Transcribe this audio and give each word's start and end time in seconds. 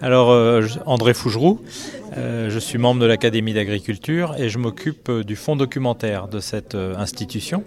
Alors, 0.00 0.30
euh, 0.30 0.66
André 0.86 1.14
Fougeroux, 1.14 1.60
euh, 2.16 2.50
je 2.50 2.58
suis 2.58 2.78
membre 2.78 3.00
de 3.00 3.06
l'Académie 3.06 3.54
d'agriculture 3.54 4.34
et 4.38 4.48
je 4.48 4.58
m'occupe 4.58 5.08
euh, 5.08 5.24
du 5.24 5.36
fonds 5.36 5.56
documentaire 5.56 6.26
de 6.28 6.40
cette 6.40 6.74
institution, 6.74 7.64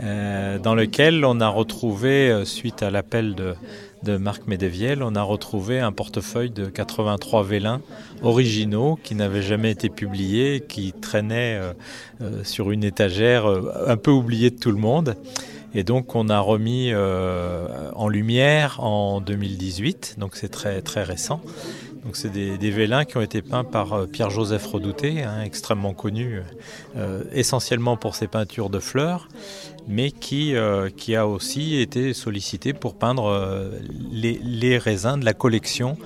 dans 0.00 0.76
lequel 0.76 1.24
on 1.24 1.40
a 1.40 1.48
retrouvé, 1.48 2.42
suite 2.44 2.84
à 2.84 2.90
l'appel 2.90 3.34
de, 3.34 4.16
Marc 4.16 4.46
Médeviel, 4.46 5.02
on 5.02 5.16
a 5.16 5.22
retrouvé 5.22 5.80
un 5.80 5.90
portefeuille 5.90 6.50
de 6.50 6.66
83 6.66 7.42
vélins 7.42 7.80
originaux 8.22 8.96
qui 9.02 9.16
n'avaient 9.16 9.42
jamais 9.42 9.72
été 9.72 9.88
publiés, 9.88 10.62
qui 10.68 10.92
traînaient 10.92 11.60
sur 12.44 12.70
une 12.70 12.84
étagère 12.84 13.46
un 13.88 13.96
peu 13.96 14.12
oubliée 14.12 14.50
de 14.50 14.58
tout 14.60 14.70
le 14.70 14.78
monde. 14.78 15.16
Et 15.74 15.84
donc 15.84 16.14
on 16.14 16.28
a 16.28 16.40
remis 16.40 16.90
euh, 16.92 17.90
en 17.94 18.08
lumière 18.08 18.82
en 18.82 19.20
2018, 19.20 20.16
donc 20.18 20.36
c'est 20.36 20.48
très, 20.48 20.80
très 20.82 21.02
récent. 21.02 21.40
C'est 22.12 22.32
des, 22.32 22.70
vélins 22.70 23.04
qui 23.04 23.16
ont 23.16 23.22
été 23.22 23.42
peints 23.42 23.64
par 23.64 23.92
euh, 23.92 24.06
Pierre-Joseph 24.06 24.66
Redouté, 24.66 25.22
hein, 25.22 25.42
extrêmement 25.42 25.94
connu 25.94 26.40
euh, 26.96 27.22
essentiellement 27.32 27.96
pour 27.96 28.14
ses 28.14 28.26
peintures 28.26 28.70
de 28.70 28.78
fleurs, 28.78 29.28
mais 29.86 30.10
qui, 30.10 30.54
qui 30.98 31.16
a 31.16 31.26
aussi 31.26 31.76
été 31.76 32.12
sollicité 32.12 32.74
pour 32.74 32.94
peindre 32.94 33.70
les, 34.12 34.76
raisins 34.76 35.18
de 35.18 35.24
la 35.24 35.32
collection 35.32 35.96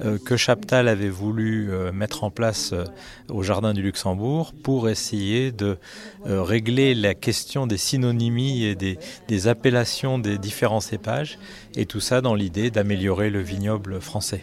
euh, 0.00 0.18
que 0.18 0.36
Chaptal 0.36 0.88
avait 0.88 1.08
voulu 1.08 1.70
euh, 1.70 1.92
mettre 1.92 2.24
en 2.24 2.30
place 2.30 2.72
euh, 2.72 2.84
au 3.28 3.44
Jardin 3.44 3.72
du 3.72 3.82
Luxembourg 3.82 4.52
pour 4.52 4.88
essayer 4.88 5.52
de 5.52 5.78
régler 6.24 6.94
la 6.94 7.14
question 7.14 7.66
des 7.66 7.76
synonymies 7.76 8.64
et 8.64 8.74
des, 8.74 9.48
appellations 9.48 10.18
des 10.18 10.38
différents 10.38 10.80
cépages, 10.80 11.38
et 11.76 11.86
tout 11.86 12.00
ça 12.00 12.20
dans 12.20 12.34
l'idée 12.34 12.70
d'améliorer 12.70 13.30
le 13.30 13.40
vignoble 13.40 14.00
français. 14.00 14.42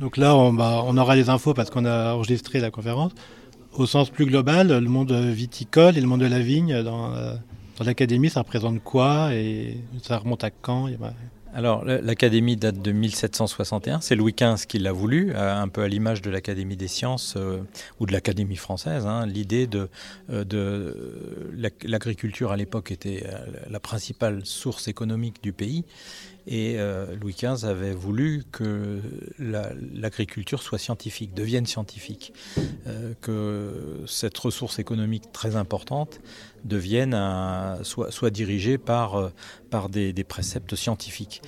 Donc 0.00 0.16
là, 0.16 0.34
on, 0.34 0.96
aura 0.96 1.14
les 1.14 1.28
infos 1.28 1.52
parce 1.52 1.68
qu'on 1.68 1.84
a 1.84 2.14
enregistré 2.14 2.58
la 2.58 2.70
conférence. 2.70 3.12
Au 3.74 3.86
sens 3.86 4.08
plus 4.08 4.24
global, 4.24 4.68
le 4.68 4.88
monde 4.88 5.12
viticole 5.12 5.96
et 5.96 6.00
le 6.00 6.06
monde 6.06 6.22
de 6.22 6.26
la 6.26 6.40
vigne 6.40 6.82
dans, 6.82 7.10
dans 7.10 7.84
l'académie, 7.84 8.30
ça 8.30 8.40
représente 8.40 8.82
quoi 8.82 9.34
et 9.34 9.76
ça 10.02 10.16
remonte 10.16 10.42
à 10.42 10.50
quand? 10.50 10.88
Alors, 11.52 11.84
l'Académie 11.84 12.56
date 12.56 12.80
de 12.80 12.92
1761. 12.92 14.00
C'est 14.00 14.14
Louis 14.14 14.34
XV 14.38 14.66
qui 14.66 14.78
l'a 14.78 14.92
voulu, 14.92 15.34
un 15.34 15.66
peu 15.68 15.82
à 15.82 15.88
l'image 15.88 16.22
de 16.22 16.30
l'Académie 16.30 16.76
des 16.76 16.86
sciences 16.86 17.34
euh, 17.36 17.58
ou 17.98 18.06
de 18.06 18.12
l'Académie 18.12 18.56
française. 18.56 19.04
Hein. 19.06 19.26
L'idée 19.26 19.66
de, 19.66 19.88
euh, 20.30 20.92
l'agriculture 21.82 22.52
à 22.52 22.56
l'époque 22.56 22.92
était 22.92 23.24
euh, 23.26 23.46
la 23.68 23.80
principale 23.80 24.46
source 24.46 24.86
économique 24.86 25.42
du 25.42 25.52
pays. 25.52 25.84
Et 26.46 26.78
Louis 27.20 27.34
XV 27.34 27.68
avait 27.68 27.92
voulu 27.92 28.44
que 28.50 29.00
l'agriculture 29.38 30.62
soit 30.62 30.78
scientifique, 30.78 31.34
devienne 31.34 31.66
scientifique, 31.66 32.32
que 33.20 34.00
cette 34.06 34.36
ressource 34.38 34.78
économique 34.78 35.30
très 35.32 35.54
importante 35.54 36.18
devienne 36.64 37.14
soit 37.82 38.30
dirigée 38.30 38.78
par, 38.78 39.30
par 39.70 39.88
des, 39.88 40.12
préceptes 40.24 40.74
scientifiques. 40.74 41.40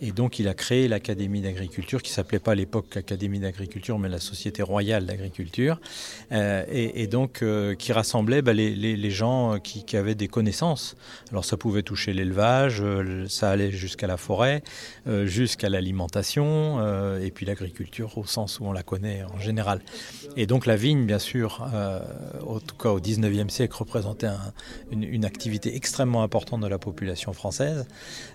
Et 0.00 0.12
donc 0.12 0.38
il 0.38 0.48
a 0.48 0.54
créé 0.54 0.86
l'Académie 0.86 1.40
d'agriculture, 1.40 2.02
qui 2.02 2.12
s'appelait 2.12 2.38
pas 2.38 2.52
à 2.52 2.54
l'époque 2.54 2.94
l'Académie 2.94 3.40
d'agriculture, 3.40 3.98
mais 3.98 4.08
la 4.08 4.20
Société 4.20 4.62
royale 4.62 5.06
d'agriculture, 5.06 5.80
euh, 6.32 6.64
et, 6.70 7.06
donc 7.06 7.42
euh, 7.42 7.74
qui 7.74 7.92
rassemblait 7.92 8.42
bah, 8.42 8.52
les, 8.52 9.10
gens 9.10 9.58
qui, 9.58 9.96
avaient 9.96 10.14
des 10.14 10.28
connaissances. 10.28 10.96
Alors 11.30 11.44
ça 11.44 11.56
pouvait 11.56 11.82
toucher 11.82 12.12
l'élevage, 12.12 12.80
euh, 12.80 13.26
ça 13.28 13.50
allait 13.50 13.72
jusqu'à 13.72 14.06
la 14.06 14.16
forêt, 14.16 14.62
jusqu'à 15.24 15.68
l'alimentation, 15.68 16.80
et 17.18 17.30
puis 17.30 17.46
l'agriculture 17.46 18.18
au 18.18 18.24
sens 18.24 18.60
où 18.60 18.66
on 18.66 18.72
la 18.72 18.82
connaît 18.82 19.24
en 19.34 19.38
général. 19.38 19.80
Et 20.36 20.46
donc 20.46 20.66
la 20.66 20.76
vigne, 20.76 21.06
bien 21.06 21.18
sûr, 21.18 21.66
en 22.46 22.60
tout 22.60 22.76
cas 22.76 22.90
au 22.90 23.00
19e 23.00 23.48
siècle, 23.48 23.74
représentait 23.76 24.28
une, 24.90 25.04
une 25.04 25.24
activité 25.24 25.74
extrêmement 25.74 26.22
importante 26.22 26.60
de 26.60 26.66
la 26.66 26.78
population 26.78 27.32
française. 27.32 27.69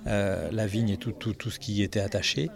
Euh, 0.07 0.49
la 0.51 0.67
vigne 0.67 0.89
et 0.89 0.97
tout, 0.97 1.13
ce 1.49 1.59
qui 1.59 1.73
y 1.73 1.83
était 1.83 1.99
attaché. 1.99 2.49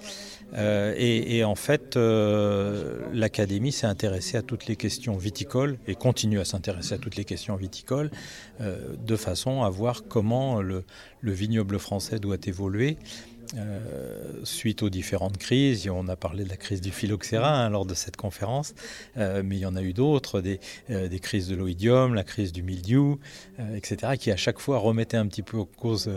Euh, 0.55 0.93
et, 0.97 1.43
en 1.43 1.55
fait, 1.55 1.95
euh, 1.95 2.99
l'Académie 3.13 3.71
s'est 3.71 3.87
intéressée 3.87 4.37
à 4.37 4.41
toutes 4.41 4.67
les 4.67 4.75
questions 4.75 5.17
viticoles 5.17 5.77
et 5.87 5.95
continue 5.95 6.39
à 6.39 6.45
s'intéresser 6.45 6.95
à 6.95 6.97
toutes 6.97 7.15
les 7.15 7.25
questions 7.25 7.55
viticoles 7.55 8.09
de 8.59 9.15
façon 9.15 9.63
à 9.63 9.69
voir 9.69 10.03
comment 10.07 10.61
le 10.61 10.83
vignoble 11.23 11.79
français 11.79 12.19
doit 12.19 12.37
évoluer. 12.45 12.97
Euh, 13.57 14.19
suite 14.43 14.83
aux 14.83 14.91
différentes 14.91 15.37
crises. 15.37 15.89
On 15.89 16.07
a 16.07 16.15
parlé 16.15 16.43
de 16.43 16.49
la 16.49 16.57
crise 16.57 16.81
du 16.81 16.91
phylloxéra 16.91 17.65
hein, 17.65 17.69
lors 17.71 17.85
de 17.85 17.95
cette 17.95 18.15
conférence, 18.15 18.75
euh, 19.17 19.41
mais 19.43 19.57
il 19.57 19.61
y 19.61 19.65
en 19.65 19.75
a 19.75 19.81
eu 19.81 19.91
d'autres, 19.91 20.39
des, 20.39 20.59
euh, 20.91 21.09
crises 21.17 21.47
de 21.47 21.55
l'oïdium, 21.55 22.13
la 22.13 22.23
crise 22.23 22.53
du 22.53 22.61
mildiou, 22.61 23.19
etc., 23.75 24.13
qui 24.19 24.31
à 24.31 24.37
chaque 24.37 24.59
fois 24.59 24.77
remettaient 24.77 25.17
un 25.17 25.25
petit 25.27 25.41
peu 25.41 25.57
en 25.57 25.65
cause 25.65 26.09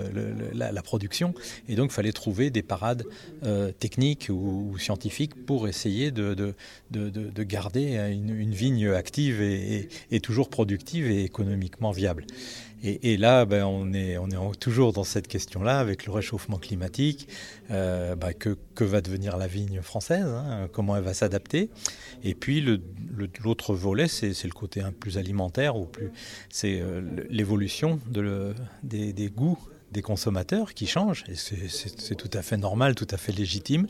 la, 0.53 0.83
production. 0.83 1.33
Et 1.69 1.75
donc 1.75 1.91
il 1.91 1.95
fallait 1.95 2.13
trouver 2.13 2.51
des 2.51 2.63
parades 2.63 3.05
techniques 3.79 4.29
ou, 4.31 4.77
scientifiques 4.79 5.47
pour 5.47 5.69
essayer 5.69 6.11
de, 6.11 6.35
de, 6.91 7.43
garder 7.43 7.97
une, 8.13 8.53
vigne 8.53 8.89
active 8.89 9.41
et 9.41 10.21
toujours 10.21 10.51
productive 10.51 11.11
et 11.11 11.25
économiquement 11.25 11.93
viable. 11.93 12.27
Et, 12.85 13.17
là, 13.17 13.45
ben, 13.45 13.65
on 13.65 13.93
est, 13.93 14.19
toujours 14.59 14.93
dans 14.93 15.05
cette 15.05 15.29
question-là, 15.29 15.79
avec 15.79 16.05
le 16.05 16.13
réchauffement 16.13 16.59
climatique. 16.59 17.29
Euh, 17.71 18.17
ben, 18.17 18.33
que, 18.33 18.57
va 18.85 19.01
devenir 19.01 19.37
la 19.37 19.47
vigne 19.47 19.81
française 19.83 20.27
hein, 20.27 20.69
Comment 20.73 20.97
elle 20.97 21.05
va 21.05 21.15
s'adapter 21.15 21.71
Et 22.25 22.35
puis, 22.35 22.61
l'autre 23.45 23.75
volet, 23.75 24.09
c'est 24.09 24.45
le 24.45 24.51
côté 24.51 24.83
plus 24.99 25.17
alimentaire, 25.17 25.77
ou 25.77 25.85
plus, 25.85 26.11
c'est 26.51 26.81
euh, 26.81 27.01
l'évolution 27.31 28.01
de 28.11 28.55
des, 28.83 29.13
des 29.13 29.29
goûts 29.29 29.59
des 29.93 30.03
consommateurs 30.03 30.75
qui 30.75 30.87
changent. 30.87 31.25
Et 31.29 31.35
c'est 31.37 32.15
tout 32.17 32.31
à 32.33 32.43
fait 32.43 32.57
normal, 32.57 32.95
tout 32.95 33.07
à 33.11 33.17
fait 33.17 33.33
légitime 33.33 33.87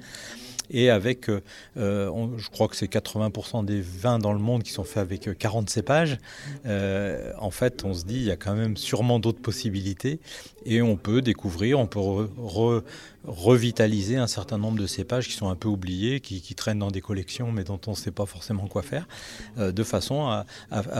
et 0.73 0.91
avec, 0.91 1.29
euh, 1.29 1.43
euh, 1.77 2.11
je 2.39 2.49
crois 2.51 2.69
que 2.69 2.77
c'est 2.77 2.91
80% 2.91 3.65
des 3.65 3.81
vins 3.81 4.19
dans 4.19 4.33
le 4.33 4.39
monde 4.39 4.63
qui 4.63 4.73
sont 4.73 4.85
faits 4.85 5.03
avec 5.03 5.39
40 5.39 5.69
euh, 5.69 5.71
cépages, 5.71 6.19
en 7.39 7.51
fait, 7.51 7.85
on 7.85 7.95
se 7.95 8.05
dit, 8.05 8.17
il 8.17 8.25
y 8.25 8.31
a 8.31 8.37
quand 8.37 8.55
même 8.55 8.77
sûrement 8.77 9.19
d'autres 9.19 9.41
possibilités, 9.41 10.21
et 10.67 10.83
on 10.83 10.97
peut 10.97 11.23
découvrir, 11.23 11.79
on 11.79 11.87
peut 11.87 12.01
revitaliser 13.25 14.17
un 14.17 14.27
certain 14.27 14.59
nombre 14.59 14.79
de 14.79 14.87
cépages 14.87 15.29
qui 15.29 15.35
sont 15.35 15.49
un 15.49 15.55
peu 15.55 15.69
oubliés, 15.69 16.21
qui, 16.21 16.41
traînent 16.55 16.81
dans 16.81 16.91
des 16.91 17.01
collections, 17.01 17.51
mais 17.51 17.65
dont 17.65 17.81
on 17.87 17.93
ne 17.93 17.97
sait 17.97 18.11
pas 18.11 18.27
forcément 18.27 18.67
quoi 18.67 18.83
faire, 18.83 19.07
de 19.57 19.83
façon 19.85 20.27
à, 20.27 20.45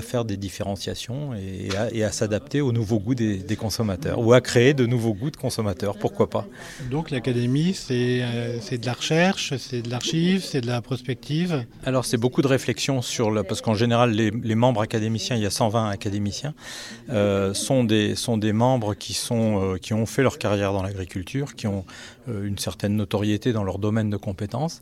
faire 0.03 0.25
des 0.25 0.37
différenciations 0.37 1.35
et 1.35 2.05
à, 2.05 2.13
s'adapter 2.13 2.61
aux 2.61 2.73
nouveaux 2.73 2.99
goûts 2.99 3.15
des, 3.15 3.39
des, 3.39 3.57
consommateurs, 3.57 4.19
ou 4.19 4.33
à 4.33 4.41
créer 4.41 4.73
de 4.73 4.87
nouveaux 4.87 5.15
goûts 5.15 5.31
de 5.31 5.37
consommateurs, 5.37 5.97
pourquoi 5.99 6.31
pas. 6.31 6.47
Donc 6.91 7.11
l'académie, 7.11 7.75
c'est 7.75 8.21
de 8.21 8.87
la 8.87 8.93
recherche, 8.93 9.55
c'est 9.59 9.83
de 9.83 9.91
l'archive, 9.91 10.45
c'est 10.45 10.61
de 10.61 10.67
la 10.67 10.81
prospective? 10.81 11.65
Alors 11.85 12.05
c'est 12.05 12.17
beaucoup 12.17 12.43
de 12.43 12.47
réflexion 12.47 13.03
sur 13.03 13.31
le, 13.31 13.43
parce 13.43 13.61
qu'en 13.61 13.75
général 13.75 14.13
les, 14.13 14.55
membres 14.55 14.83
académiciens, 14.83 15.37
il 15.37 15.43
y 15.43 15.47
a 15.47 15.51
120 15.51 15.89
académiciens, 15.89 16.55
euh, 17.11 17.55
sont, 17.55 17.85
des, 17.85 18.15
sont 18.15 18.37
des 18.37 18.53
membres 18.53 18.95
qui, 18.95 19.15
sont, 19.15 19.52
euh, 19.61 19.79
qui 19.79 19.95
ont 19.95 20.07
fait 20.07 20.23
leur 20.23 20.39
carrière 20.39 20.73
dans 20.73 20.83
l'agriculture, 20.83 21.55
qui 21.55 21.67
ont 21.67 21.85
euh, 22.29 22.47
une 22.47 22.59
certaine 22.59 22.97
notoriété 22.97 23.53
dans 23.53 23.65
leur 23.65 23.79
domaine 23.79 24.11
de 24.11 24.17
compétences 24.17 24.81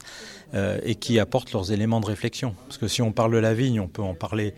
et 0.84 0.96
qui 0.96 1.20
apportent 1.20 1.52
leurs 1.52 1.70
éléments 1.70 2.00
de 2.00 2.06
réflexion. 2.06 2.56
Parce 2.66 2.76
que 2.76 2.88
si 2.88 3.02
on 3.02 3.12
parle 3.12 3.32
de 3.32 3.38
la 3.38 3.54
vigne, 3.54 3.78
on 3.78 3.86
peut 3.86 4.02
en 4.02 4.14
parler 4.14 4.52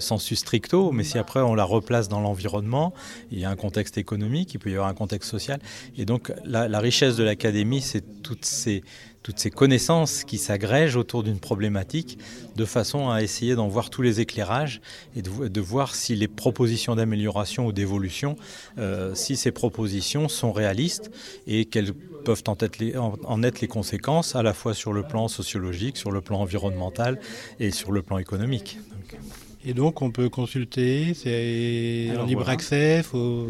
sensu 0.00 0.34
stricto, 0.34 0.90
mais 0.90 1.04
si 1.04 1.18
après 1.18 1.38
on 1.38 1.54
la 1.54 1.62
replace 1.62 2.08
dans 2.08 2.18
l'environnement, 2.18 2.92
il 3.30 3.38
y 3.38 3.44
a 3.44 3.50
un 3.50 3.54
contexte 3.54 3.96
économique, 3.96 4.54
il 4.54 4.58
peut 4.58 4.70
y 4.70 4.72
avoir 4.72 4.88
un 4.88 4.94
contexte 4.94 5.30
social. 5.30 5.60
Et 5.96 6.04
donc 6.04 6.32
la 6.44 6.80
richesse 6.80 7.14
de 7.14 7.22
l'académie, 7.22 7.80
c'est 7.80 8.22
toutes 8.24 8.44
ces 8.44 8.82
toutes 9.26 9.40
ces 9.40 9.50
connaissances 9.50 10.22
qui 10.22 10.38
s'agrègent 10.38 10.94
autour 10.94 11.24
d'une 11.24 11.40
problématique 11.40 12.16
de 12.54 12.64
façon 12.64 13.10
à 13.10 13.24
essayer 13.24 13.56
d'en 13.56 13.66
voir 13.66 13.90
tous 13.90 14.00
les 14.00 14.20
éclairages 14.20 14.80
et 15.16 15.22
de, 15.22 15.60
voir 15.60 15.96
si 15.96 16.14
les 16.14 16.28
propositions 16.28 16.94
d'amélioration 16.94 17.66
ou 17.66 17.72
d'évolution, 17.72 18.36
euh, 18.78 19.16
si 19.16 19.34
ces 19.34 19.50
propositions 19.50 20.28
sont 20.28 20.52
réalistes 20.52 21.10
et 21.48 21.64
quelles 21.64 21.92
peuvent 21.92 22.44
en 22.46 22.54
être, 22.60 22.78
les, 22.78 22.96
en 22.96 23.42
être 23.42 23.60
les 23.60 23.66
conséquences 23.66 24.36
à 24.36 24.44
la 24.44 24.54
fois 24.54 24.74
sur 24.74 24.92
le 24.92 25.02
plan 25.02 25.26
sociologique, 25.26 25.96
sur 25.96 26.12
le 26.12 26.20
plan 26.20 26.38
environnemental 26.38 27.18
et 27.58 27.72
sur 27.72 27.90
le 27.90 28.02
plan 28.02 28.18
économique. 28.18 28.78
Et 29.64 29.74
donc 29.74 30.02
on 30.02 30.12
peut 30.12 30.28
consulter, 30.28 31.14
c'est 31.14 32.16
en 32.16 32.26
libre 32.26 32.48
accès, 32.48 33.02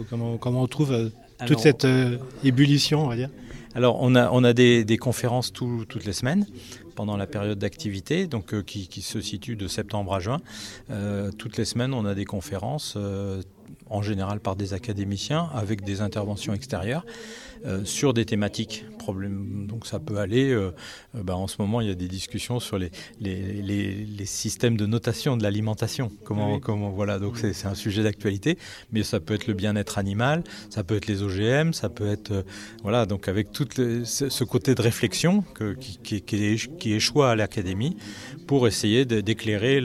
comment, 0.08 0.38
comment 0.38 0.62
on 0.62 0.68
trouve 0.68 1.10
toute 1.44 1.58
cette 1.58 1.84
euh, 1.84 2.18
ébullition, 2.44 3.04
on 3.04 3.08
va 3.08 3.16
dire 3.16 3.30
alors, 3.74 3.98
on 4.00 4.14
a, 4.14 4.30
on 4.30 4.42
a 4.42 4.54
des, 4.54 4.96
conférences 4.98 5.52
toutes 5.52 6.06
les 6.06 6.14
semaines 6.14 6.46
pendant 6.94 7.18
la 7.18 7.26
période 7.26 7.58
d'activité, 7.58 8.26
donc 8.26 8.54
euh, 8.54 8.62
qui, 8.62 9.02
se 9.02 9.20
situe 9.20 9.54
de 9.54 9.68
septembre 9.68 10.14
à 10.14 10.20
juin. 10.20 10.40
Euh, 10.90 11.30
toutes 11.30 11.58
les 11.58 11.66
semaines, 11.66 11.92
on 11.92 12.06
a 12.06 12.14
des 12.14 12.24
conférences. 12.24 12.96
En 13.88 14.00
général 14.00 14.40
par 14.40 14.56
des 14.56 14.72
académiciens, 14.72 15.50
avec 15.54 15.84
des 15.84 16.00
interventions 16.00 16.54
extérieures, 16.54 17.04
sur 17.84 18.14
des 18.14 18.24
thématiques. 18.24 18.86
Problème, 19.06 19.68
donc 19.68 19.86
ça 19.86 20.00
peut 20.00 20.16
aller, 20.16 20.50
euh, 20.50 20.72
euh, 21.14 21.22
bah, 21.22 21.36
en 21.36 21.46
ce 21.46 21.62
moment 21.62 21.80
il 21.80 21.86
y 21.86 21.92
a 21.92 21.94
des 21.94 22.08
discussions 22.08 22.58
sur 22.58 22.76
les, 22.76 22.90
les, 23.20 23.62
les, 23.62 24.26
systèmes 24.26 24.76
de 24.76 24.84
notation 24.84 25.36
de 25.36 25.44
l'alimentation. 25.44 26.10
Comment, 26.24 26.58
comment, 26.58 26.90
voilà, 26.90 27.20
donc 27.20 27.38
c'est 27.38 27.66
un 27.66 27.76
sujet 27.76 28.02
d'actualité, 28.02 28.58
mais 28.90 29.04
ça 29.04 29.20
peut 29.20 29.34
être 29.34 29.46
le 29.46 29.54
bien-être 29.54 29.98
animal, 29.98 30.42
ça 30.70 30.82
peut 30.82 30.96
être 30.96 31.06
les 31.06 31.22
OGM, 31.22 31.72
ça 31.72 31.88
peut 31.88 32.08
être, 32.08 32.44
voilà, 32.82 33.06
donc 33.06 33.28
avec 33.28 33.52
tout 33.52 33.68
ce 33.76 34.42
côté 34.42 34.74
de 34.74 34.82
réflexion 34.82 35.42
que, 35.54 35.74
qui, 35.74 36.20
qui, 36.22 36.56
qui 36.80 36.92
échoue 36.92 37.22
à 37.22 37.36
l'académie 37.36 37.96
pour 38.48 38.66
essayer 38.66 39.04
d'éclairer 39.04 39.78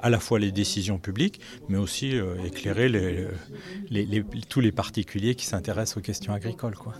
à 0.00 0.08
la 0.08 0.18
fois 0.18 0.38
les 0.38 0.50
décisions 0.50 0.96
publiques, 0.96 1.40
mais 1.68 1.76
aussi 1.76 2.14
éclairer 2.46 2.88
les, 2.88 4.24
tous 4.48 4.62
les 4.62 4.72
particuliers 4.72 5.34
qui 5.34 5.44
s'intéressent 5.44 5.98
aux 5.98 6.00
questions 6.00 6.32
agricoles. 6.32 6.76
Quoi. 6.76 6.94